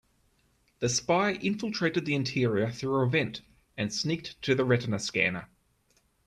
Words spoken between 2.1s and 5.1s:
interior through a vent and sneaked to the retina